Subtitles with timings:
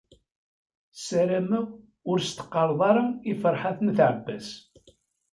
[1.05, 1.67] Sarameɣ
[2.09, 4.47] ur s-teqqareḍ ara i Ferḥat n At Ɛebbas.